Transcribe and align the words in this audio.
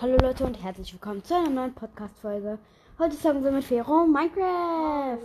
Hallo 0.00 0.16
Leute 0.22 0.44
und 0.44 0.62
herzlich 0.62 0.92
willkommen 0.92 1.22
zu 1.22 1.36
einer 1.36 1.50
neuen 1.50 1.74
Podcast-Folge. 1.74 2.58
Heute 2.98 3.16
sagen 3.16 3.44
wir 3.44 3.50
mit 3.50 3.64
Fero 3.64 4.06
Minecraft. 4.06 5.18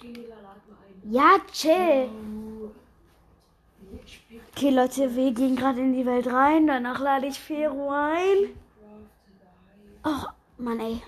Ein. 0.00 1.10
Ja, 1.10 1.38
chill. 1.52 2.08
Pick 4.28 4.40
Okay 4.56 4.70
Leute, 4.70 5.16
wir 5.16 5.32
gehen 5.32 5.56
gerade 5.56 5.80
in 5.80 5.92
die 5.92 6.06
Welt 6.06 6.26
rein. 6.26 6.66
Danach 6.66 7.00
lade 7.00 7.26
ich 7.26 7.38
Fero 7.40 7.90
ein. 7.90 8.54
Oh, 10.04 10.26
Mann 10.58 10.80
ey. 10.80 10.92
Egmos. 10.92 11.02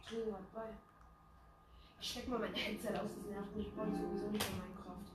bei. 0.54 0.62
Steck 2.00 2.28
mal 2.28 2.38
mein 2.40 2.54
Headset 2.54 2.88
aus, 2.94 3.10
das 3.14 3.30
nervt 3.30 3.56
mich. 3.56 3.66
Ich 3.66 3.72
sowieso 3.74 4.30
nicht 4.30 4.46
mehr 4.50 4.62
Minecraft. 4.64 5.06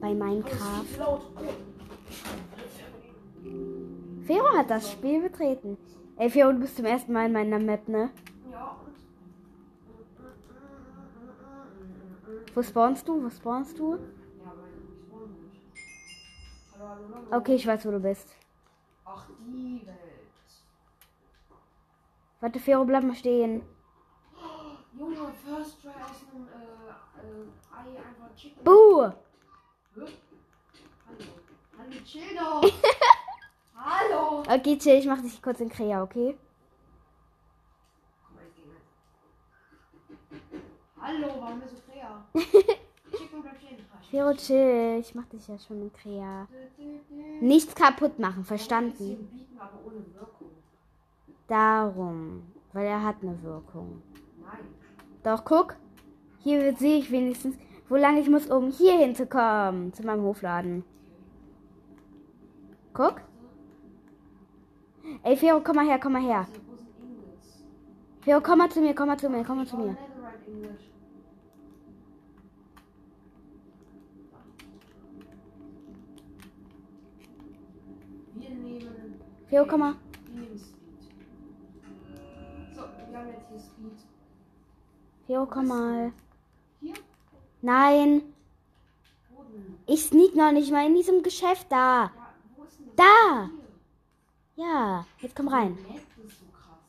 Bei 0.00 0.10
Oh, 0.10 0.14
Minecraft. 0.14 0.84
Fero 4.26 4.48
hat 4.58 4.70
das 4.70 4.90
Spiel 4.92 5.22
betreten. 5.22 5.78
Ey 6.16 6.30
Fero, 6.30 6.52
du 6.52 6.60
bist 6.60 6.76
zum 6.76 6.84
ersten 6.84 7.12
Mal 7.12 7.26
in 7.26 7.32
meiner 7.32 7.58
Map, 7.58 7.88
ne? 7.88 8.10
Ja? 8.50 8.76
Wo 12.54 12.62
spawnst 12.62 13.06
du? 13.06 13.22
Wo 13.22 13.30
spawnst 13.30 13.78
du? 13.78 13.98
Okay, 17.30 17.54
ich 17.54 17.66
weiß, 17.66 17.84
wo 17.86 17.90
du 17.90 18.00
bist. 18.00 18.28
Ach, 19.04 19.26
die 19.40 19.86
Welt. 19.86 19.96
Warte, 22.40 22.60
Fero, 22.60 22.84
bleib 22.84 23.04
mal 23.04 23.14
stehen. 23.14 23.62
Junge, 24.98 25.30
First 25.44 25.82
Try 25.82 25.90
aus 25.90 26.24
einem 26.32 26.48
äh, 26.48 26.52
äh, 27.20 27.46
Ei 27.70 27.98
einfach 27.98 28.34
Chicken. 28.34 28.64
Buh! 28.64 29.02
Hallo. 29.94 30.06
Hallo, 31.78 32.04
chill 32.04 32.34
doch. 32.34 32.62
Hallo. 33.76 34.42
Okay, 34.48 34.78
chill, 34.78 34.98
ich 34.98 35.06
mach 35.06 35.20
dich 35.20 35.42
kurz 35.42 35.60
in 35.60 35.68
Krea, 35.68 36.02
okay? 36.02 36.38
Hallo, 40.98 41.28
warum 41.40 41.60
bist 41.60 41.74
du 41.74 41.92
Krea? 41.92 42.24
Chicken 43.16 43.42
bleib 43.42 43.58
stehen. 43.60 43.75
Fero, 44.10 44.32
chill, 44.34 44.98
ich 45.00 45.14
mach 45.14 45.26
dich 45.26 45.48
ja 45.48 45.58
schon 45.58 45.82
in 45.82 45.92
Krea. 45.92 46.46
Nichts 47.40 47.74
kaputt 47.74 48.18
machen, 48.18 48.44
verstanden? 48.44 49.28
Darum, 51.48 52.42
weil 52.72 52.86
er 52.86 53.02
hat 53.02 53.16
eine 53.22 53.42
Wirkung. 53.42 54.02
Doch, 55.24 55.44
guck, 55.44 55.76
hier 56.38 56.74
sehe 56.76 56.98
ich 56.98 57.10
wenigstens, 57.10 57.56
wo 57.88 57.96
lange 57.96 58.20
ich 58.20 58.30
muss, 58.30 58.46
um 58.46 58.70
hier 58.70 58.96
hinzukommen, 58.96 59.92
zu 59.92 60.04
meinem 60.04 60.22
Hofladen. 60.22 60.84
Guck. 62.94 63.20
Ey, 65.22 65.36
Fero, 65.36 65.60
komm 65.62 65.76
mal 65.76 65.86
her, 65.86 65.98
komm 65.98 66.12
mal 66.12 66.22
her. 66.22 66.46
Fero, 68.20 68.40
komm 68.40 68.58
mal 68.58 68.70
zu 68.70 68.80
mir, 68.80 68.94
komm 68.94 69.08
mal 69.08 69.18
zu 69.18 69.28
mir, 69.28 69.44
komm 69.44 69.58
mal 69.58 69.66
zu 69.66 69.76
mir. 69.76 69.96
Fero, 79.48 79.64
komm 79.66 79.80
mal. 79.80 79.94
So, 82.74 82.82
wir 82.82 83.18
haben 83.18 83.28
jetzt 83.28 83.48
hier 83.48 83.60
Speed. 83.60 83.98
Fero, 85.26 85.46
komm 85.46 85.68
mal. 85.68 86.12
Hier? 86.80 86.94
Nein, 87.62 88.22
ich 89.86 90.04
sneak 90.04 90.34
noch 90.34 90.50
nicht 90.50 90.72
mal 90.72 90.86
in 90.86 90.94
diesem 90.96 91.22
Geschäft 91.22 91.66
da. 91.70 92.10
Da. 92.96 93.50
Ja, 94.56 95.06
jetzt 95.20 95.36
komm 95.36 95.48
rein. 95.48 95.78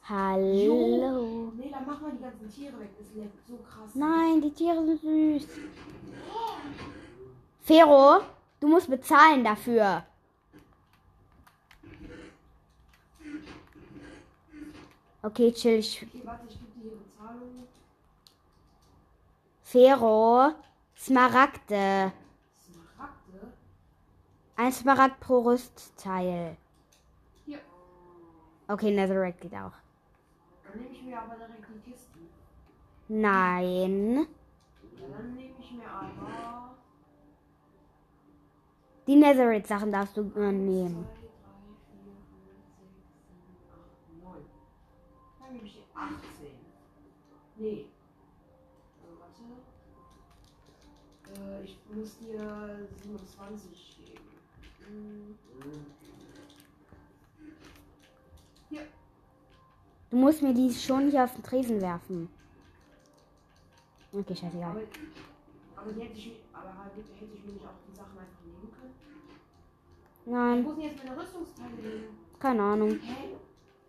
Hallo. 0.09 1.51
Nee, 1.57 1.69
dann 1.69 1.85
mach 1.85 2.01
mal 2.01 2.11
die 2.11 2.21
ganzen 2.21 2.49
Tiere 2.49 2.79
weg. 2.79 2.89
Das 2.97 3.13
leckt 3.13 3.47
so 3.47 3.57
krass. 3.57 3.93
Nein, 3.93 4.41
die 4.41 4.51
Tiere 4.51 4.83
sind 4.83 5.01
süß. 5.01 5.47
Fero, 7.61 8.21
du 8.59 8.67
musst 8.67 8.89
bezahlen 8.89 9.43
dafür. 9.43 10.03
Okay, 15.23 15.51
chill. 15.51 15.79
Ich 15.79 16.03
Okay, 16.03 16.21
warte, 16.23 16.47
ich 16.47 16.59
gebe 16.59 16.71
dir 16.75 16.81
hier 16.81 16.97
Bezahlung. 16.97 17.67
Fero, 19.63 20.53
Smaragde. 20.95 22.13
Smaragde. 22.59 23.53
Ein 24.55 24.71
Smaragd 24.71 25.19
pro 25.19 25.39
Rüstteil. 25.39 26.55
Hier. 27.45 27.59
Okay, 28.67 28.91
Netherrack 28.91 29.41
geht 29.41 29.53
auch. 29.53 29.73
Dann 30.63 30.81
nehme 30.81 30.93
ich 30.93 31.03
mir 31.03 31.19
aber 31.19 31.35
direkt 31.35 31.65
die 31.67 31.91
Kisten. 31.91 32.29
Nein. 33.07 34.27
Ja, 34.97 35.07
dann 35.17 35.35
nehme 35.35 35.55
ich 35.59 35.71
mir 35.71 35.89
aber. 35.89 36.75
Die 39.07 39.15
Netherite-Sachen 39.15 39.91
darfst 39.91 40.17
du 40.17 40.23
2, 40.23 40.29
3, 40.29 40.33
4, 40.33 40.51
5, 40.51 40.63
nehmen. 40.63 41.16
Dann 45.47 45.55
nehme 45.55 45.65
ich 45.67 45.75
die 45.75 45.83
18. 45.95 46.17
Nee. 47.55 47.85
Also, 49.01 49.17
warte. 49.21 49.41
Äh, 51.41 51.63
ich 51.63 51.79
muss 51.89 52.17
dir 52.17 52.87
27 53.01 53.97
geben. 54.05 54.27
Hm. 54.85 55.37
Hier. 58.69 58.87
Du 60.09 60.17
musst 60.17 60.41
mir 60.41 60.53
die 60.53 60.73
schon 60.73 61.09
hier 61.09 61.23
auf 61.23 61.33
den 61.33 61.43
Tresen 61.43 61.79
werfen. 61.81 62.27
Okay, 64.11 64.35
scheißegal. 64.35 64.71
Aber, 64.71 64.81
aber 65.81 65.91
die 65.93 66.01
hätte 66.01 66.17
ich, 66.17 66.27
mir- 66.27 66.35
aber 66.53 66.73
hätte 66.93 66.99
ich 67.33 67.45
mir 67.45 67.53
nicht 67.53 67.65
auch 67.65 67.79
die 67.89 67.95
Sachen 67.95 68.17
einfach 68.17 68.41
nehmen 68.45 68.69
können? 68.71 68.93
Nein, 70.25 70.65
Wo 70.65 70.71
sind 70.71 70.81
jetzt 70.83 71.05
meine 71.05 71.21
Rüstungsteile 71.21 72.09
keine 72.39 72.61
Ahnung. 72.61 72.99
Hä? 72.99 73.35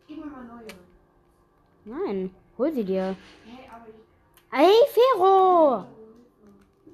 Gib 0.07 0.25
mir 0.25 0.31
mal 0.31 0.45
neue. 0.45 0.67
Nein, 1.89 2.31
hol 2.59 2.71
sie 2.73 2.85
dir. 2.85 3.17
Hä, 3.47 3.57
aber 3.75 3.87
ich. 3.89 3.95
Ey, 4.53 4.77
Fero! 4.95 5.87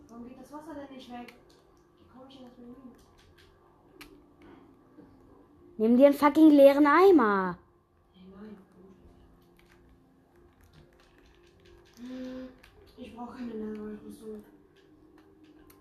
Warum 0.08 0.28
geht 0.28 0.38
das 0.40 0.52
Wasser 0.52 0.74
denn 0.74 0.96
nicht 0.96 1.10
weg? 1.10 1.34
Wie 1.98 2.06
komme 2.12 2.26
ich 2.30 2.38
in 2.38 2.44
das 2.44 2.56
Menü? 2.58 2.74
Nimm 5.78 5.96
dir 5.96 6.06
einen 6.06 6.14
fucking 6.14 6.50
leeren 6.50 6.86
Eimer. 6.86 7.58
Hey, 12.00 12.48
Ich 12.96 13.16
brauche 13.16 13.36
keine 13.36 13.52
Netherite-Rüstung. 13.54 14.44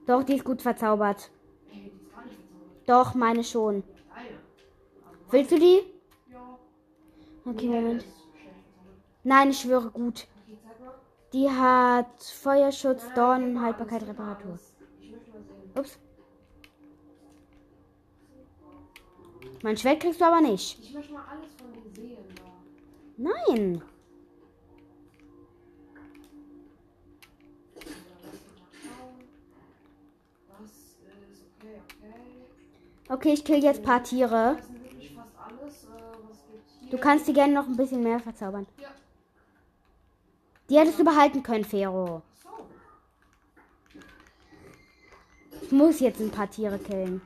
Doch, 0.08 0.24
die 0.24 0.36
ist 0.38 0.44
gut 0.44 0.62
verzaubert. 0.64 1.30
Ey, 1.72 1.82
die 1.82 1.88
ist 1.90 2.12
gar 2.16 2.26
nicht 2.26 2.38
verzaubert. 2.40 2.90
Doch, 2.90 3.14
meine 3.14 3.44
schon. 3.44 3.84
Also 4.10 4.34
Willst 5.30 5.52
du 5.52 5.60
die? 5.60 5.82
Ja. 6.32 6.58
Okay, 7.46 7.68
Moment. 7.68 8.06
Nein, 9.24 9.52
ich 9.52 9.60
schwöre 9.62 9.90
gut. 9.90 10.28
Die 11.32 11.50
hat 11.50 12.22
Feuerschutz, 12.22 13.04
Dornen, 13.16 13.54
mal 13.54 13.64
Haltbarkeit, 13.66 14.06
Reparatur. 14.08 14.60
Ups. 15.76 15.98
Mein 19.64 19.78
Schwert 19.78 20.02
kriegst 20.02 20.20
du 20.20 20.26
aber 20.26 20.42
nicht. 20.42 20.78
Ich 20.80 20.94
möchte 20.94 21.14
mal 21.14 21.24
alles 21.32 21.54
von 21.54 21.72
denen 21.74 21.96
sehen. 21.96 22.18
Nein. 23.18 23.82
Okay, 33.10 33.34
ich 33.34 33.46
kill 33.46 33.64
jetzt 33.64 33.80
ein 33.80 33.86
paar 33.86 34.04
Tiere. 34.04 34.58
Äh? 34.58 34.74
Du 36.90 36.98
kannst 36.98 37.28
die 37.28 37.34
gerne 37.34 37.54
noch 37.54 37.68
ein 37.68 37.78
bisschen 37.78 38.04
mehr 38.04 38.20
verzaubern. 38.20 38.68
Ja. 38.80 38.90
Die 40.74 40.80
hättest 40.80 40.98
du 40.98 41.04
behalten 41.04 41.44
können, 41.44 41.64
Fero. 41.64 42.24
Ich 45.62 45.72
muss 45.72 46.00
jetzt 46.00 46.20
ein 46.20 46.32
paar 46.32 46.50
Tiere 46.50 46.80
killen. 46.80 47.22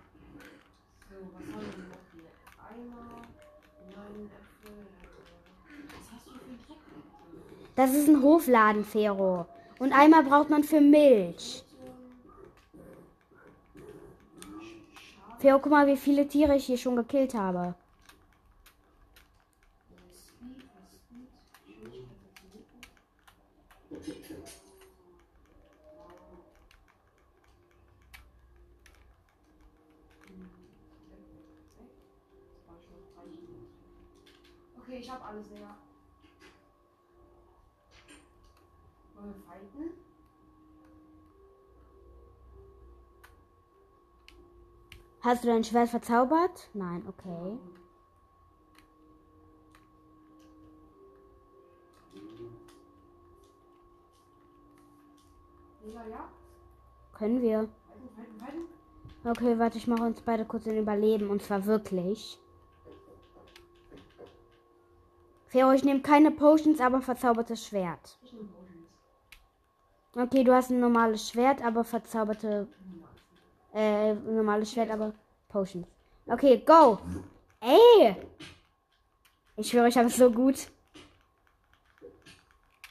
Das 7.77 7.93
ist 7.93 8.09
ein 8.09 8.21
Hofladen, 8.21 8.83
Fero. 8.83 9.45
Und 9.79 9.93
einmal 9.93 10.23
braucht 10.23 10.49
man 10.49 10.65
für 10.65 10.81
Milch. 10.81 11.63
Fero, 15.39 15.59
guck 15.59 15.71
mal, 15.71 15.87
wie 15.87 15.95
viele 15.95 16.27
Tiere 16.27 16.57
ich 16.57 16.65
hier 16.65 16.77
schon 16.77 16.97
gekillt 16.97 17.33
habe. 17.33 17.75
Speed, 20.37 20.63
was 20.75 20.95
Speed, 20.95 21.29
Schwierigkeit 21.47 22.03
dazu. 24.39 24.61
Okay, 34.87 34.99
ich 34.99 35.11
habe 35.11 35.21
alles, 35.25 35.49
Digga. 35.49 35.75
Wollen 39.15 39.33
wir 39.33 39.41
fighten? 39.43 39.97
Hast 45.19 45.43
du 45.43 45.47
dein 45.49 45.65
Schwert 45.65 45.89
verzaubert? 45.89 46.69
Nein, 46.73 47.03
okay. 47.05 47.57
Digga, 55.83 56.07
ja? 56.07 56.29
Können 57.11 57.41
wir. 57.41 57.67
Okay, 59.25 59.59
warte, 59.59 59.77
ich 59.77 59.87
mache 59.87 60.03
uns 60.03 60.21
beide 60.21 60.45
kurz 60.45 60.65
in 60.65 60.77
Überleben. 60.77 61.29
Und 61.29 61.41
zwar 61.41 61.65
wirklich. 61.65 62.39
Fero, 65.57 65.71
ich 65.71 65.83
nehme 65.83 66.01
keine 66.01 66.29
Potions, 66.29 66.79
aber 66.79 67.01
verzaubertes 67.01 67.65
Schwert. 67.65 68.19
Okay, 70.15 70.43
du 70.43 70.53
hast 70.53 70.69
ein 70.69 70.79
normales 70.79 71.29
Schwert, 71.29 71.63
aber 71.65 71.83
verzauberte. 71.83 72.67
Äh, 73.73 74.13
normales 74.13 74.71
Schwert, 74.71 74.91
aber 74.91 75.13
Potions. 75.49 75.87
Okay, 76.27 76.61
go! 76.63 76.99
Ey! 77.59 78.15
Ich 79.55 79.67
schwöre, 79.67 79.87
ich 79.87 79.97
habe 79.97 80.09
es 80.09 80.17
so 80.17 80.29
gut. 80.29 80.57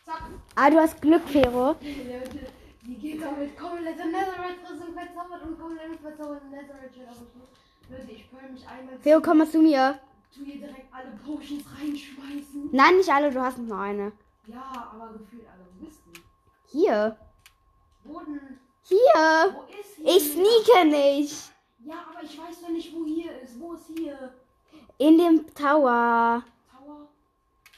Zack! 0.04 0.22
Ah, 0.56 0.68
du 0.68 0.78
hast 0.78 1.00
Glück, 1.00 1.22
Fero. 1.28 1.76
Die 1.80 2.96
geht 2.96 3.22
damit 3.22 3.56
komplette 3.56 4.08
Netherite-Rüstung 4.08 4.92
verzaubert 4.92 5.42
und 5.44 5.60
komplett 5.60 6.00
verzaubert 6.00 6.50
Netherite-Shell 6.50 7.08
auf 7.10 7.20
mich. 7.20 7.48
Leute, 7.90 8.10
ich 8.10 8.28
pearl 8.28 8.50
mich 8.50 8.66
einmal 8.66 8.98
Fero, 8.98 9.20
komm 9.22 9.38
mal 9.38 9.48
zu 9.48 9.60
mir. 9.60 10.00
Tu 10.36 10.44
hier 10.44 10.58
direkt 10.58 10.92
alle 10.92 11.18
Potions 11.24 11.64
reinschmeißen. 11.78 12.68
Nein, 12.72 12.96
nicht 12.98 13.08
alle, 13.08 13.30
du 13.30 13.40
hast 13.40 13.58
noch 13.58 13.78
eine. 13.78 14.12
Ja, 14.46 14.90
aber 14.92 15.12
gefühlt 15.18 15.46
alle. 15.48 15.66
Wo 15.74 15.84
bist 15.84 16.00
du? 16.06 16.20
Hier. 16.66 17.16
Boden. 18.04 18.60
Hier. 18.82 19.54
Wo 19.54 19.62
ist 19.80 19.96
hier? 19.96 20.16
Ich 20.16 20.32
sneake 20.32 20.84
nicht. 20.86 21.52
Ja, 21.84 22.06
aber 22.10 22.22
ich 22.22 22.38
weiß 22.38 22.60
doch 22.62 22.68
nicht, 22.68 22.94
wo 22.94 23.04
hier 23.04 23.40
ist. 23.40 23.58
Wo 23.58 23.72
ist 23.74 23.86
hier? 23.96 24.34
In 24.98 25.18
dem 25.18 25.46
Tower. 25.54 26.42
Tower? 26.70 27.08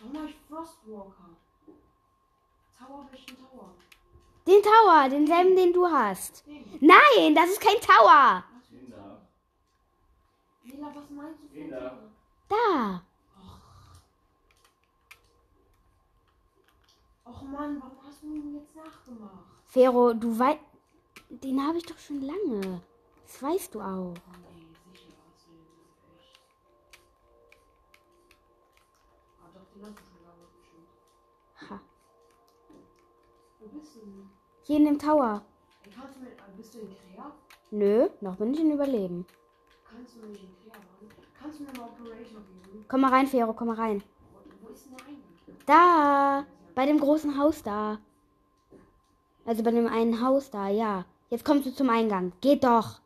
Warum 0.01 0.19
hab 0.19 0.29
ich 0.29 0.37
Frostwalker? 0.49 1.31
Tower, 2.79 3.09
welchen 3.11 3.37
Tower? 3.37 3.75
Den 4.47 4.63
Tower, 4.63 5.09
denselben, 5.09 5.57
den 5.57 5.73
du 5.73 5.87
hast. 5.87 6.47
Den. 6.47 6.65
Nein, 6.81 7.35
das 7.35 7.51
ist 7.51 7.61
kein 7.61 7.81
Tower. 7.81 8.45
Tower? 8.45 9.23
Lila, 10.65 10.87
was 10.95 11.11
meinst 11.11 11.43
du 11.43 11.59
Lila. 11.59 11.99
Da. 12.49 13.03
Och 17.25 17.43
Mann, 17.43 17.81
warum 17.83 17.99
hast 18.03 18.23
du 18.23 18.35
ihn 18.35 18.55
jetzt 18.55 18.75
nachgemacht? 18.75 19.45
Fero, 19.67 20.15
du 20.15 20.39
weißt. 20.39 20.61
Den 21.29 21.67
habe 21.67 21.77
ich 21.79 21.85
doch 21.85 21.99
schon 21.99 22.23
lange. 22.23 22.81
Das 23.27 23.43
weißt 23.43 23.75
du 23.75 23.83
auch. 23.83 24.15
Ah 29.43 29.51
doch, 29.53 29.67
den 29.75 29.85
hast 29.85 29.99
du 29.99 30.05
schon 30.05 30.25
lange 30.25 30.47
bestimmt. 30.57 30.89
Ha. 31.71 31.81
Wo 33.59 33.67
bist 33.67 33.95
du 33.97 34.01
denn? 34.01 34.31
Hier 34.63 34.77
in 34.79 34.85
dem 34.87 34.99
Tower. 34.99 35.45
Kannst 35.95 36.17
du 36.17 36.21
mit, 36.21 36.57
bist 36.57 36.75
du 36.75 36.79
in 36.79 36.95
Krea? 36.97 37.33
Nö, 37.71 38.09
noch 38.23 38.37
bin 38.37 38.55
ich 38.55 38.61
in 38.61 38.73
Überleben. 38.73 39.27
Kannst 39.85 40.17
du 40.17 40.27
nicht 40.27 40.43
in 40.43 40.58
Komm 42.89 43.01
mal 43.01 43.11
rein, 43.11 43.27
Fero, 43.27 43.53
komm 43.53 43.69
mal 43.69 43.77
rein. 43.77 44.03
Da. 45.67 46.45
Bei 46.75 46.87
dem 46.87 47.01
großen 47.01 47.37
Haus 47.39 47.63
da. 47.63 47.99
Also 49.45 49.63
bei 49.63 49.71
dem 49.71 49.89
einen 49.89 50.23
Haus 50.23 50.51
da, 50.51 50.69
ja. 50.69 51.05
Jetzt 51.31 51.45
kommst 51.45 51.67
du 51.67 51.75
zum 51.75 51.91
Eingang. 51.91 52.33
Geht 52.41 52.65
doch. 52.65 53.01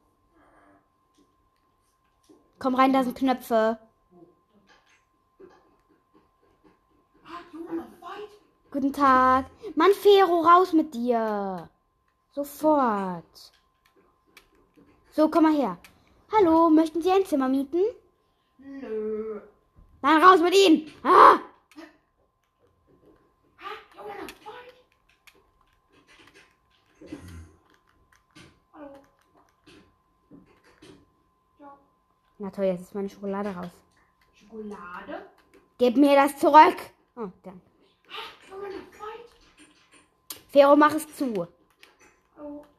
Komm 2.59 2.75
rein, 2.75 2.93
da 2.93 3.03
sind 3.03 3.17
Knöpfe. 3.17 3.79
Ah? 7.25 7.41
Guten 8.71 8.93
Tag. 8.93 9.47
Mann, 9.75 9.93
Fero, 9.93 10.41
raus 10.41 10.73
mit 10.73 10.95
dir. 10.95 11.69
Sofort. 12.33 13.53
So, 15.11 15.29
komm 15.29 15.45
mal 15.45 15.55
her. 15.55 15.79
Hallo, 16.31 16.71
möchten 16.71 17.03
Sie 17.03 17.11
ein 17.11 17.27
Zimmer 17.27 17.49
mieten? 17.49 17.83
Nö. 18.65 19.41
Dann 20.01 20.23
raus 20.23 20.41
mit 20.41 20.55
Ihnen. 20.55 20.93
Ah! 21.03 21.39
Na 32.39 32.51
toll, 32.51 32.65
jetzt 32.65 32.81
ist 32.83 32.95
meine 32.95 33.09
Schokolade 33.09 33.51
raus. 33.51 33.71
Schokolade? 34.35 35.27
Gib 35.79 35.97
mir 35.97 36.17
das 36.17 36.37
zurück. 36.39 36.77
Oh, 37.15 37.29
danke. 37.45 37.61
Fero, 40.49 40.75
mach 40.77 40.93
es 40.93 41.07
zu. 41.17 41.47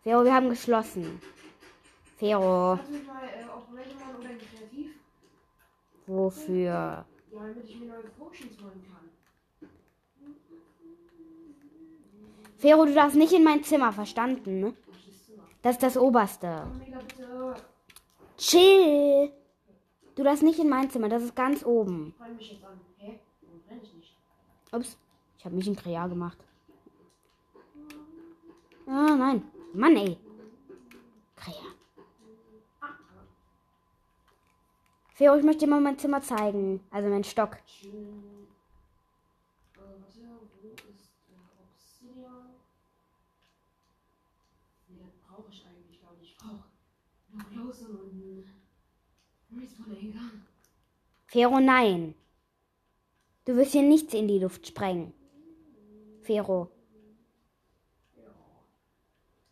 Fero, 0.03 0.23
wir 0.25 0.33
haben 0.33 0.49
geschlossen. 0.49 1.21
Fero, 2.17 2.77
mich 2.89 3.07
mal 3.07 3.23
äh, 3.23 3.45
Operator 3.45 3.95
machen 3.95 4.15
oder 4.19 4.29
Kreativ? 4.35 4.92
Wofür? 6.07 6.63
Ja, 6.63 7.05
damit 7.31 7.67
ich 7.69 7.79
mir 7.79 7.87
neue 7.87 8.03
Potions 8.17 8.57
holen 8.61 8.83
kann. 8.89 9.69
Fero, 12.57 12.85
du 12.85 12.93
darfst 12.93 13.17
nicht 13.17 13.33
in 13.33 13.43
mein 13.43 13.63
Zimmer, 13.63 13.91
verstanden? 13.91 14.59
ne? 14.59 14.73
Das 15.61 15.75
ist 15.75 15.83
das 15.83 15.97
oberste. 15.97 16.65
Chill. 18.37 19.31
Du 20.15 20.23
darfst 20.23 20.43
nicht 20.43 20.59
in 20.59 20.69
mein 20.69 20.89
Zimmer, 20.89 21.09
das 21.09 21.23
ist 21.23 21.35
ganz 21.35 21.65
oben. 21.65 22.13
Ups, 24.71 24.97
ich 25.37 25.45
habe 25.45 25.55
mich 25.55 25.67
in 25.67 25.75
Krea 25.75 26.07
gemacht. 26.07 26.37
Ah, 28.87 29.15
nein. 29.15 29.43
Mann, 29.73 29.95
ey. 29.95 30.17
Krea. 31.35 31.53
Ah, 32.81 32.87
aber 32.87 33.23
Fero, 35.13 35.35
ich 35.35 35.43
möchte 35.43 35.65
dir 35.65 35.69
mal 35.69 35.79
mein 35.79 35.99
Zimmer 35.99 36.21
zeigen. 36.21 36.79
Also 36.89 37.07
mein 37.07 37.23
Stock. 37.23 37.57
Fero, 51.27 51.59
nein. 51.59 52.15
Du 53.45 53.55
wirst 53.55 53.71
hier 53.71 53.81
nichts 53.81 54.13
in 54.13 54.27
die 54.27 54.39
Luft 54.39 54.67
sprengen. 54.67 55.13
Fero. 56.21 56.69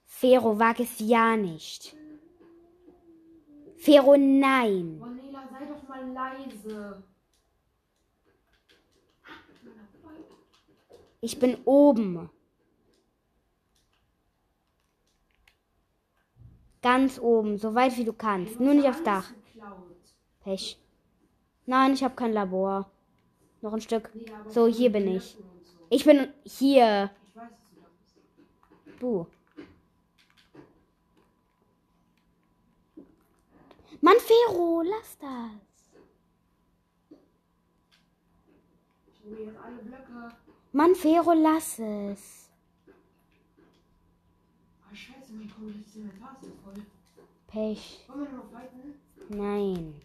Fero, 0.05 0.59
wag 0.59 0.79
es 0.79 0.99
ja 0.99 1.35
nicht. 1.35 1.95
Fero, 3.77 4.15
nein. 4.15 5.01
Mal 6.01 6.13
leise. 6.13 7.03
Ich 11.19 11.37
bin 11.39 11.57
oben. 11.65 12.29
Ganz 16.81 17.19
oben, 17.19 17.59
so 17.59 17.75
weit 17.75 17.95
wie 17.97 18.05
du 18.05 18.13
kannst. 18.13 18.59
Nur 18.59 18.73
nicht 18.73 18.87
aufs 18.87 19.03
Dach. 19.03 19.31
Pech. 20.43 20.79
Nein, 21.67 21.93
ich 21.93 22.03
habe 22.03 22.15
kein 22.15 22.33
Labor. 22.33 22.89
Noch 23.61 23.73
ein 23.73 23.81
Stück. 23.81 24.11
So, 24.47 24.65
hier 24.65 24.91
bin 24.91 25.07
ich. 25.07 25.37
Ich 25.91 26.03
bin 26.03 26.33
hier. 26.43 27.11
Du 27.33 27.39
da 27.39 27.49
bist. 27.99 28.99
Du. 28.99 29.27
Mann, 34.01 34.17
Fero, 34.17 34.81
lass 34.81 35.17
das. 35.19 35.70
Mann, 40.73 40.95
Fero, 40.95 41.33
lass 41.33 41.79
es. 41.79 42.49
Ah, 44.83 44.95
scheiße, 44.95 45.33
mein 45.33 45.51
Inventar 45.93 46.37
ist 46.41 46.47
jetzt 46.47 46.61
voll. 46.63 46.73
Pech. 47.47 48.05
Wollen 48.07 48.21
wir 48.21 48.31
noch 48.31 48.51
fighten? 48.51 48.95
Nein. 49.29 50.01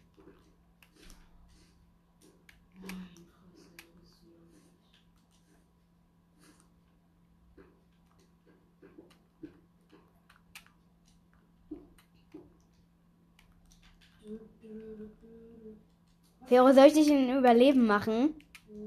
Fero, 16.47 16.73
soll 16.73 16.87
ich 16.87 16.93
dich 16.93 17.09
in 17.11 17.37
Überleben 17.37 17.87
machen? 17.87 18.35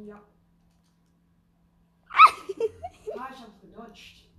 Ja. 0.06 0.22
ah, 2.10 3.30
ich 3.34 3.42
hab's 3.42 3.60
gedodged. 3.60 4.30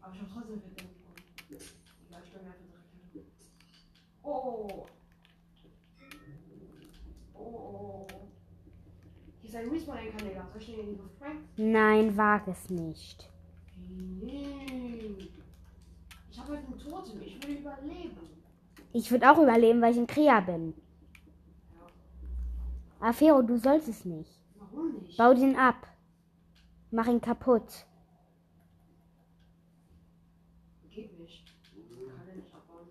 Aber 0.00 0.14
ich 0.14 0.20
hab 0.20 0.32
trotzdem 0.32 0.60
verdammt 0.60 0.76
bekommen. 0.78 1.16
Egal, 2.08 2.22
ich 2.24 2.32
bin 2.32 2.42
mir 2.42 2.50
einfach 2.50 2.84
direkt 3.12 3.12
hin. 3.12 3.24
Oh. 4.24 4.86
Oh, 7.34 7.40
oh, 7.40 8.06
oh. 8.10 8.28
Hier 9.40 9.50
ist 9.50 9.56
ein 9.56 9.68
Respawn-Kandidat. 9.68 10.52
Soll 10.52 10.62
ich 10.62 10.66
den 10.66 10.80
in 10.80 10.86
die 10.86 10.96
Luft? 10.96 11.20
Nein, 11.56 12.16
wag 12.16 12.48
es 12.48 12.70
nicht. 12.70 13.28
Nee. 13.86 15.30
Ich 16.30 16.40
habe 16.40 16.56
halt 16.56 16.66
einen 16.66 16.78
Totem. 16.78 17.20
Ich 17.22 17.46
will 17.46 17.58
überleben. 17.58 18.16
Ich 18.92 19.10
würde 19.10 19.30
auch 19.30 19.38
überleben, 19.38 19.82
weil 19.82 19.92
ich 19.92 19.98
ein 19.98 20.06
Krea 20.06 20.40
bin. 20.40 20.74
Ja. 21.74 21.86
Aber 23.00 23.12
Fero, 23.12 23.42
du 23.42 23.58
sollst 23.58 23.88
es 23.88 24.04
nicht. 24.04 24.40
Warum 24.56 25.02
nicht? 25.02 25.18
Bau 25.18 25.34
den 25.34 25.56
ab. 25.56 25.86
Mach 26.90 27.08
ihn 27.08 27.20
kaputt. 27.20 27.86
Geht 30.90 31.18
nicht. 31.18 31.44
Kann 31.46 32.28
er 32.28 32.36
nicht 32.36 32.54
abbauen. 32.54 32.88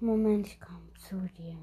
Moment, 0.00 0.46
ich 0.46 0.58
komm 0.60 0.90
zu 0.96 1.16
dir. 1.36 1.56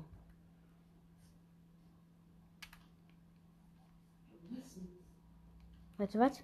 Warte, 5.97 6.19
was? 6.19 6.43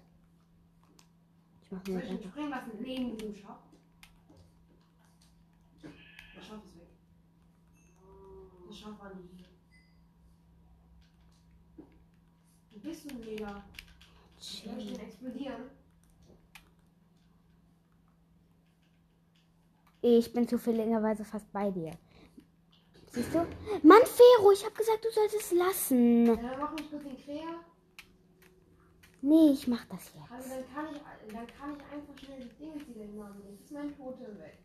Ich 1.62 1.70
mach 1.70 1.86
mir 1.86 1.92
Soll 1.94 2.02
ich 2.02 2.08
den 2.08 2.16
einfach. 2.16 2.30
sprengen 2.30 2.50
lassen 2.50 2.70
neben 2.82 3.16
diesem 3.16 3.36
Schaf? 3.36 3.58
Das 6.34 6.46
Schaf 6.46 6.64
ist 6.64 6.76
weg. 6.76 6.88
Das 8.66 8.78
Schaf 8.78 8.98
war 8.98 9.14
nie 9.14 9.28
hier. 9.36 9.46
Wo 12.72 12.78
bist 12.80 13.08
du, 13.10 13.14
Mega? 13.16 13.64
Soll 14.38 14.78
ich 14.78 14.92
den 14.92 15.00
explodieren? 15.00 15.70
Ich 20.06 20.34
bin 20.34 20.46
zufälligerweise 20.46 21.24
fast 21.24 21.50
bei 21.50 21.70
dir. 21.70 21.92
Siehst 23.10 23.32
du? 23.32 23.38
Mann, 23.82 24.02
Fero, 24.04 24.52
ich 24.52 24.62
hab 24.62 24.74
gesagt, 24.76 25.02
du 25.02 25.10
sollst 25.10 25.34
es 25.34 25.50
lassen. 25.52 26.26
Ja, 26.26 26.36
dann 26.36 26.58
mach 26.60 26.72
mich 26.74 26.90
kurz 26.90 27.04
den 27.04 27.16
Kräher. 27.16 27.60
Nee, 29.22 29.52
ich 29.52 29.66
mach 29.66 29.82
das 29.86 30.12
Also 30.30 30.54
jetzt. 30.56 30.68
dann 30.74 30.74
kann 30.74 30.94
ich, 30.94 31.32
dann 31.32 31.46
kann 31.46 31.74
ich 31.78 31.84
einfach 31.90 32.18
schnell 32.18 32.40
die 32.40 32.54
Dinge 32.58 32.74
nehmen. 33.14 33.42
Jetzt 33.50 33.62
ist 33.64 33.72
mein 33.72 33.96
Totem 33.96 34.38
weg. 34.38 34.58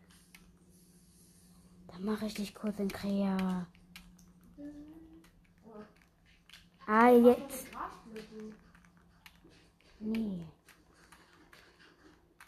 Dann 1.87 2.03
mache 2.03 2.25
ich 2.25 2.33
dich 2.33 2.53
kurz 2.53 2.77
in 2.77 2.89
Krea. 2.89 3.65
Oh, 4.57 5.71
Ah, 6.85 7.11
jetzt. 7.11 7.67
Nee. 10.01 10.43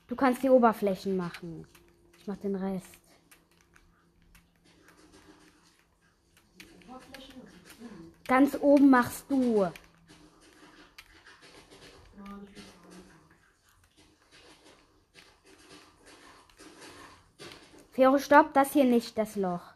Du 0.07 0.15
kannst 0.17 0.43
die 0.43 0.50
Oberflächen 0.50 1.15
machen. 1.15 1.65
Ich 2.21 2.27
mach 2.27 2.37
den 2.37 2.55
Rest. 2.55 2.85
Ganz 8.27 8.55
oben 8.61 8.91
machst 8.91 9.25
du. 9.27 9.71
Fero, 17.91 18.19
stopp, 18.19 18.53
das 18.53 18.71
hier 18.73 18.85
nicht, 18.85 19.17
das 19.17 19.35
Loch? 19.35 19.73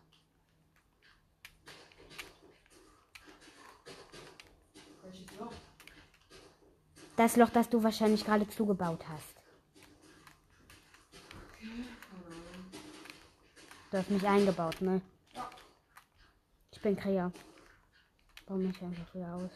Das 7.18 7.38
Loch, 7.38 7.50
das 7.50 7.70
du 7.70 7.82
wahrscheinlich 7.82 8.24
gerade 8.24 8.48
zugebaut 8.48 9.04
hast. 9.08 9.36
Keine 11.60 11.74
Ahnung. 11.74 11.96
Du 13.96 14.00
hast 14.02 14.12
mich 14.12 14.28
eingebaut, 14.28 14.82
ne? 14.82 15.02
Ja. 15.34 15.50
Ich 16.70 16.82
bin 16.82 16.98
Krea. 16.98 17.32
Bau 18.46 18.56
mich 18.56 18.82
einfach 18.82 19.16
wieder 19.16 19.36
aus. 19.36 19.52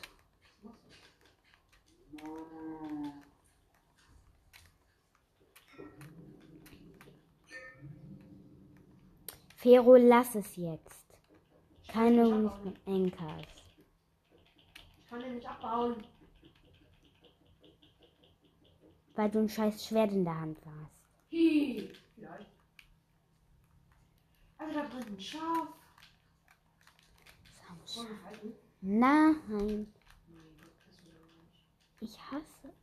Fero, 9.57 9.97
lass 9.97 10.35
es 10.35 10.55
jetzt. 10.55 11.17
Keine 11.89 12.23
nicht 12.23 12.49
abbauen. 12.49 12.77
Anchors. 12.85 13.45
Ich 14.99 15.09
kann 15.09 15.19
den 15.19 15.35
nicht 15.35 15.49
abbauen. 15.49 16.01
Weil 19.15 19.29
du 19.31 19.39
ein 19.39 19.49
scheiß 19.49 19.85
Schwert 19.85 20.13
in 20.13 20.23
der 20.23 20.39
Hand 20.39 20.59
hast. 20.65 20.93
Hi. 21.29 21.91
Vielleicht. 22.15 22.58
Also 24.59 24.73
da 24.73 24.83
brennt 24.87 25.07
ein 25.07 25.19
Schaf. 25.19 25.67
Nein, 28.81 29.35
ich 29.47 29.61
nicht. 29.61 29.89
ich 32.01 32.31
hasse 32.31 32.67
es. 32.67 32.79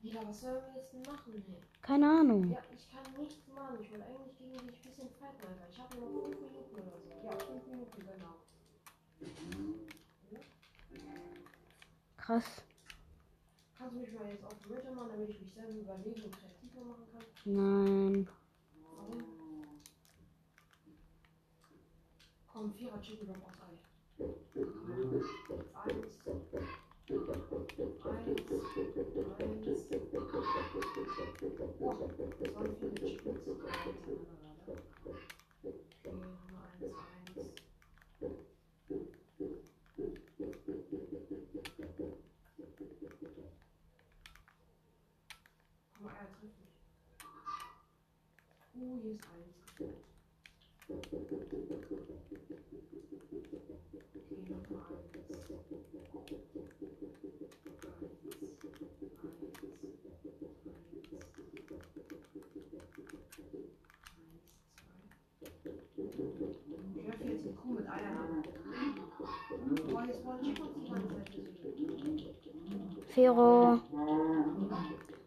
Digga, 0.00 0.20
was 0.26 0.40
sollen 0.40 0.62
wir 0.62 0.80
jetzt 0.80 0.92
denn 0.94 1.02
machen, 1.02 1.34
ey? 1.34 1.60
Keine 1.82 2.08
Ahnung. 2.08 2.50
Ja, 2.50 2.62
ich 2.72 2.88
kann 2.90 3.20
nichts 3.20 3.48
machen. 3.48 3.78
Ich 3.82 3.90
will 3.92 4.00
eigentlich 4.00 4.38
gegen 4.38 4.52
dich 4.52 4.78
ein 4.78 4.90
bisschen 4.90 5.10
fighten, 5.10 5.46
Alter. 5.46 5.68
Ich 5.68 5.78
habe 5.78 5.96
nur 5.98 6.08
5 6.22 6.40
Minuten 6.40 6.74
oder 6.74 6.98
so. 6.98 7.08
Ja, 7.26 7.38
5 7.38 7.66
Minuten, 7.66 8.00
genau. 8.00 8.34
Krass. 12.16 12.62
Kannst 13.88 14.02
du 14.02 14.06
mich 14.06 14.20
mal 14.20 14.28
jetzt 14.28 14.44
auf 14.44 14.52
Mitte 14.68 14.92
machen, 14.94 15.08
damit 15.12 15.30
ich 15.30 15.40
mich 15.40 15.54
selber 15.54 15.72
überleben 15.72 16.22
und 16.24 16.36
kreativer 16.36 16.84
machen 16.84 17.06
kann? 17.10 17.22
Nein. 17.46 18.28
Warum? 18.82 19.24
Komm, 22.52 22.74
Vierer 22.74 23.00
Chicken 23.00 23.28
Drop 23.28 23.38
aus 23.46 23.58
Ei. 23.60 23.78
Eins. 24.20 25.24
Eins. 25.84 26.54
Eins. 26.54 26.68
Boah, 31.78 31.96
das 31.96 32.18
waren 32.18 32.36
viele 32.84 33.04
Chickens. 33.06 33.40
Nummer 36.44 36.68
eins, 36.68 37.38
eins. 37.38 37.58
Guck 45.98 46.06
mal, 46.06 46.14
er 46.14 46.30
trifft 46.30 46.60
mich. 46.60 46.70
Uh, 48.76 49.00
hier 49.02 49.14
ist 49.14 49.26
eins. 49.26 49.56
Okay, 50.88 51.18
Nummer 54.46 54.86
eins. 54.88 55.08
Ich 66.94 67.06
werfe 67.06 67.24
jetzt 67.24 67.46
eine 67.46 67.54
Kuh 67.54 67.56
mit 67.56 67.56
Eiern 67.56 67.56
an. 67.56 67.56
Boah, 67.56 67.56
jetzt 67.56 67.56
wollen 67.56 67.56
Chickens 67.56 67.56
die 67.56 67.56
ganze 67.56 67.57
Zeit 67.76 68.02
besiegen. 71.62 72.24
Fero. 73.08 73.80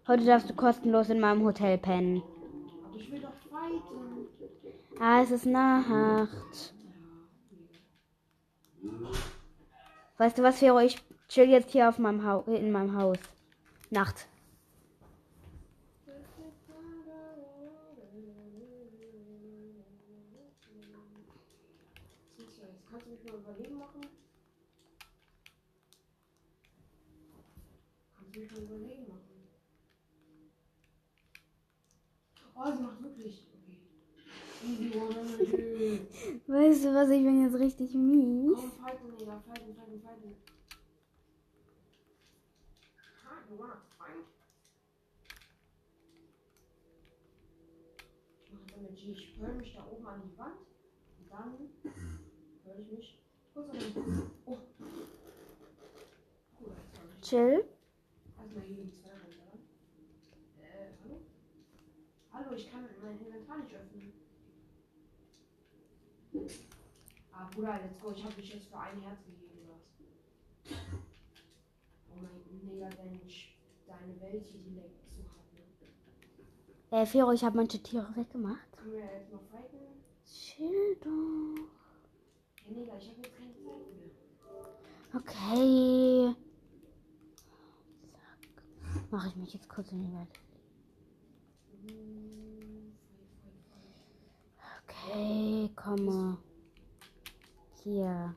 Heute 0.07 0.25
darfst 0.25 0.50
du 0.50 0.53
kostenlos 0.53 1.10
in 1.10 1.19
meinem 1.19 1.43
Hotel 1.43 1.77
pennen. 1.77 2.24
Aber 2.86 2.95
ich 2.95 3.12
will 3.12 3.19
doch 3.19 3.33
fighten. 3.50 4.27
Ah, 5.00 5.21
es 5.21 5.31
ist 5.31 5.45
Nacht. 5.45 6.74
Weißt 10.17 10.38
du 10.38 10.43
was, 10.43 10.60
Fero? 10.60 10.79
Ich 10.79 10.98
chill 11.27 11.50
jetzt 11.50 11.71
hier 11.71 11.89
auf 11.89 11.98
meinem 11.98 12.25
Hau 12.25 12.41
in 12.41 12.71
meinem 12.71 12.95
Haus. 12.95 13.17
Nacht. 13.89 14.27
Was 16.05 16.15
ist 16.15 16.38
jetzt? 16.39 16.62
Kannst 22.91 23.05
du 23.07 23.12
mich 23.12 23.20
mal 23.31 23.39
überleben 23.39 23.77
machen? 23.77 24.01
Kannst 28.17 28.35
du 28.35 28.39
mich 28.39 28.51
mal 28.51 28.61
überlegen 28.61 29.07
machen. 29.07 29.21
Oh, 32.53 32.71
sie 32.75 32.83
macht 32.83 33.01
wirklich. 33.01 33.47
Okay. 33.53 33.79
Easy 34.63 34.95
one. 34.95 35.15
Weißt 36.47 36.83
du 36.85 36.93
was, 36.93 37.09
ich 37.09 37.23
bin 37.23 37.41
jetzt 37.41 37.55
richtig 37.55 37.93
mies. 37.95 38.53
Komm, 38.55 38.71
fighten, 38.71 39.17
Digga. 39.17 39.39
Fighten, 39.39 39.75
fighten. 39.75 40.35
Ha, 43.23 43.31
you 43.50 43.57
wanna 43.57 43.81
fight? 43.97 44.27
Ich 48.43 48.51
mach 48.53 48.61
jetzt 48.67 48.81
mit 48.81 48.95
G. 48.95 49.11
Ich 49.11 49.38
höre 49.39 49.53
mich 49.53 49.73
da 49.73 49.88
oben 49.88 50.05
an 50.05 50.21
die 50.23 50.38
Wand. 50.38 50.59
Und 51.19 51.31
dann 51.31 51.69
höre 52.71 52.79
ich 52.79 52.91
mich 52.91 53.19
kurz 53.53 53.71
den. 53.71 54.31
Oh. 54.45 54.57
Chill. 57.21 57.65
Äh, 60.59 60.83
hallo? 62.33 62.55
Ich 62.55 62.71
kann 62.71 62.87
mein 63.01 63.19
Inventar 63.19 63.57
nicht 63.57 63.75
öffnen. 63.75 64.13
Ah, 67.31 67.49
Bruder, 67.53 67.79
let's 67.81 67.99
go. 68.01 68.11
Ich 68.11 68.23
habe 68.23 68.35
dich 68.35 68.53
jetzt 68.53 68.67
für 68.67 68.79
ein 68.79 69.01
Herz 69.01 69.19
gegeben, 69.25 69.67
was? 69.67 70.75
Oh 72.09 72.15
mein 72.21 72.43
Digga, 72.61 72.89
dein, 72.89 73.19
deine 73.87 74.21
Welt 74.21 74.45
hier, 74.45 74.61
die 74.61 74.75
leckt 74.75 75.01
zu 75.09 75.23
hart, 75.29 75.53
ne? 75.53 76.97
Äh, 76.97 77.05
Fero, 77.05 77.31
ich 77.31 77.43
habe 77.43 77.57
manche 77.57 77.81
Tiere 77.81 78.15
weggemacht. 78.15 78.71
Können 78.77 78.93
wir 78.93 79.05
jetzt 79.05 79.31
noch 79.31 79.43
fighten? 79.43 79.77
Chill 80.25 80.95
doch. 81.01 81.71
Ja, 82.67 82.73
Digga, 82.73 82.97
ich 82.97 83.09
habe 83.09 83.21
jetzt 83.21 83.37
keine 83.37 83.53
Zeit 83.53 83.65
mehr. 83.65 84.11
Okay. 85.13 86.36
Zack. 88.12 88.63
Mache 89.12 89.27
ich 89.30 89.36
mich 89.36 89.53
jetzt 89.53 89.70
kurz 89.70 89.91
in 89.91 90.01
die 90.01 90.13
Welt. 90.13 90.30
Okay, 94.84 95.70
komme. 95.75 96.38
Hier. 97.84 98.36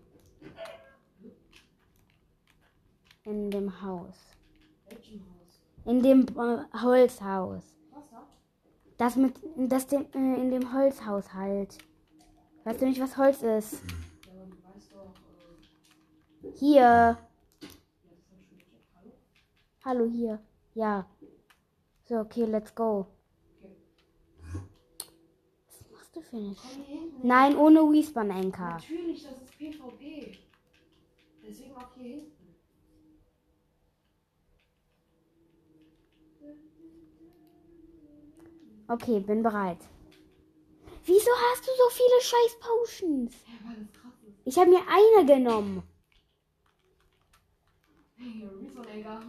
In 3.24 3.50
dem 3.50 3.82
Haus. 3.82 4.16
In 5.84 6.02
dem 6.02 6.26
äh, 6.36 6.64
Holzhaus. 6.82 7.74
Das 8.96 9.16
mit, 9.16 9.34
das 9.56 9.86
dem, 9.86 10.06
äh, 10.14 10.40
in 10.40 10.50
dem 10.50 10.72
Holzhaus 10.72 11.32
halt. 11.34 11.78
Weißt 12.64 12.80
du 12.80 12.86
nicht, 12.86 13.00
was 13.00 13.16
Holz 13.16 13.42
ist? 13.42 13.74
Ja, 14.26 14.32
aber 14.32 14.46
du 14.46 14.56
weißt 14.62 14.92
doch, 14.94 15.12
äh, 16.42 16.43
Hier. 16.56 17.18
Hallo? 19.84 20.06
Hier. 20.06 20.40
Ja. 20.74 21.06
So, 22.04 22.20
okay, 22.20 22.44
let's 22.44 22.74
go. 22.74 23.06
Was 25.66 25.90
machst 25.90 26.16
du 26.16 26.20
für 26.20 26.36
hinten. 26.36 27.26
Nein, 27.26 27.56
ohne 27.56 27.80
Respawn 27.80 28.30
Anchor. 28.30 28.74
Natürlich, 28.74 29.24
das 29.24 29.42
ist 29.42 29.58
PvP. 29.58 30.38
Deswegen 31.42 31.76
auch 31.76 31.94
hier 31.96 32.16
hinten. 32.16 32.34
Okay, 38.86 39.20
bin 39.20 39.42
bereit. 39.42 39.78
Wieso 41.06 41.30
hast 41.30 41.66
du 41.66 41.70
so 41.76 41.90
viele 41.90 42.20
scheiß 42.20 42.58
Potions? 42.60 43.34
Ich 44.44 44.58
habe 44.58 44.70
mir 44.70 44.82
eine 44.86 45.26
genommen. 45.26 45.82
Hey, 48.24 48.48
Reason, 48.58 48.82
Digga. 48.82 49.20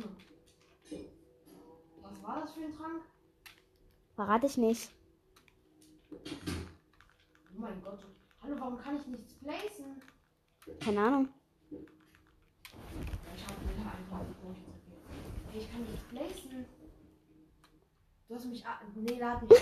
Was 2.02 2.24
war 2.24 2.40
das 2.40 2.54
für 2.54 2.62
ein 2.62 2.74
Trank? 2.74 3.02
Verrate 4.16 4.46
ich 4.46 4.56
nicht. 4.56 4.90
Oh 6.12 6.16
mein 7.58 7.82
Gott. 7.84 8.06
Hallo, 8.42 8.56
warum 8.58 8.78
kann 8.78 8.96
ich 8.96 9.06
nichts 9.08 9.34
placen? 9.34 10.02
Keine 10.80 11.02
Ahnung. 11.02 11.28
Ich 11.70 11.78
hab 13.46 13.62
Nela 13.66 13.92
einfach. 13.92 14.26
Hey, 15.52 15.60
ich 15.62 15.70
kann 15.70 15.82
nicht 15.82 16.10
placen. 16.10 16.66
Du 18.30 18.36
hast 18.36 18.46
mich. 18.46 18.64
Nela 18.96 19.32
hat 19.32 19.42
mich 19.42 19.60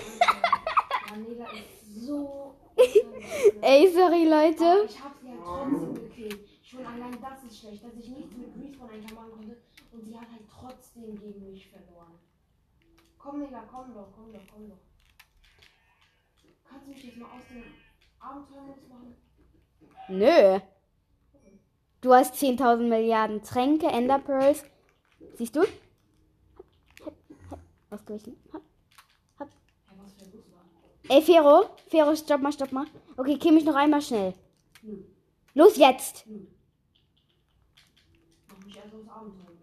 Nela 1.26 1.46
ist 1.50 2.06
so. 2.06 2.54
Ey, 3.62 3.92
sorry, 3.92 4.32
Aber 4.32 4.46
Leute. 4.46 4.84
ich 4.88 5.02
hab 5.02 5.16
sie 5.18 5.28
halt 5.28 5.40
trotzdem 5.42 5.94
gekillt. 5.94 6.53
Schon 6.74 6.86
allein 6.86 7.20
das 7.20 7.44
ist 7.44 7.60
schlecht, 7.60 7.84
dass 7.84 7.94
ich 7.94 8.08
nichts 8.08 8.34
mit 8.36 8.56
Respawn 8.56 9.00
machen 9.14 9.30
konnte. 9.30 9.56
Und 9.92 10.04
sie 10.04 10.18
hat 10.18 10.28
halt 10.30 10.42
trotzdem 10.50 11.18
gegen 11.20 11.50
mich 11.50 11.68
verloren. 11.68 12.18
Komm, 13.16 13.40
Nela, 13.40 13.64
komm 13.70 13.94
doch, 13.94 14.08
komm 14.14 14.32
doch, 14.32 14.42
komm 14.52 14.68
doch. 14.68 14.78
Kannst 16.64 16.86
du 16.86 16.90
mich 16.90 17.04
jetzt 17.04 17.16
mal 17.16 17.26
aus 17.26 17.46
dem 17.48 17.62
Abenteuermodus 18.18 18.88
machen? 18.88 19.14
Nö. 20.08 20.60
Du 22.00 22.12
hast 22.12 22.34
10.000 22.34 22.88
Milliarden 22.88 23.42
Tränke, 23.42 23.86
Ender 23.86 24.18
Pearls. 24.18 24.64
Siehst 25.36 25.56
du? 25.56 25.60
Hab, 25.60 25.68
hab, 27.04 27.14
hab. 27.50 27.60
Ausgewichen. 27.90 28.36
Hab. 28.52 28.62
Hey, 29.38 29.96
was 29.96 30.12
für 30.12 30.24
ein 30.24 30.30
Bus 30.32 30.44
war? 30.52 31.16
Ey, 31.16 31.22
Fero. 31.22 31.70
Fero, 31.88 32.14
stopp 32.16 32.42
mal, 32.42 32.52
stopp 32.52 32.72
mal. 32.72 32.86
Okay, 33.16 33.38
kill 33.38 33.52
mich 33.52 33.64
noch 33.64 33.76
einmal 33.76 34.02
schnell. 34.02 34.34
Los 35.54 35.76
jetzt. 35.76 36.26
nö. 36.26 36.46
Mach 38.48 38.66
mich 38.66 38.76
erst 38.76 38.94
aus 38.94 39.08
Abenteuermodus. 39.08 39.54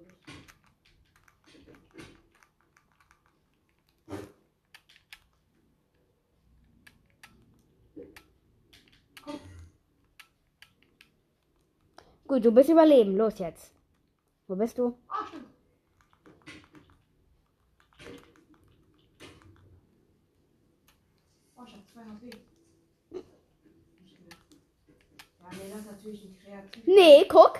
Gut, 12.31 12.45
du 12.45 12.51
bist 12.53 12.69
überleben. 12.69 13.17
Los 13.17 13.39
jetzt. 13.39 13.73
Wo 14.47 14.55
bist 14.55 14.77
du? 14.77 14.97
Stimmt. 15.27 15.47
Oh, 21.57 21.63
ich 21.67 21.73
hab 21.73 21.85
2 21.89 21.99
HP. 21.99 22.25
Nicht 24.01 24.21
mehr. 24.21 24.37
Ja, 25.41 25.47
nee, 25.51 25.69
das 25.73 25.79
ist 25.81 25.91
natürlich 25.91 26.23
nicht 26.23 26.41
kreativ. 26.41 26.87
Nee, 26.87 27.25
guck. 27.27 27.59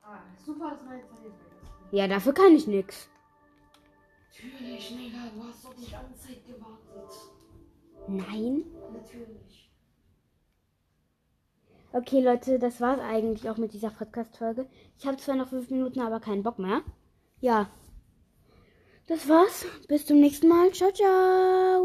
Ah, 0.00 0.20
super, 0.42 0.70
dass 0.70 0.82
meine 0.82 1.02
Zeit. 1.08 1.34
Ja, 1.90 2.08
dafür 2.08 2.32
kann 2.32 2.56
ich 2.56 2.66
nix. 2.66 3.10
Natürlich, 4.32 4.90
Mega, 4.92 5.28
du 5.34 5.44
hast 5.44 5.62
doch 5.62 5.74
die 5.74 5.90
ganze 5.90 6.16
Zeit 6.18 6.46
gewartet. 6.46 7.12
Nein. 8.08 8.64
Natürlich. 8.90 9.45
Okay, 11.96 12.20
Leute, 12.20 12.58
das 12.58 12.78
war's 12.82 13.00
eigentlich 13.00 13.48
auch 13.48 13.56
mit 13.56 13.72
dieser 13.72 13.88
Podcast-Folge. 13.88 14.66
Ich 14.98 15.06
habe 15.06 15.16
zwar 15.16 15.34
noch 15.34 15.48
fünf 15.48 15.70
Minuten, 15.70 16.00
aber 16.00 16.20
keinen 16.20 16.42
Bock 16.42 16.58
mehr. 16.58 16.82
Ja. 17.40 17.70
Das 19.06 19.26
war's. 19.30 19.64
Bis 19.88 20.04
zum 20.04 20.20
nächsten 20.20 20.46
Mal. 20.46 20.70
Ciao, 20.72 20.92
ciao. 20.92 21.66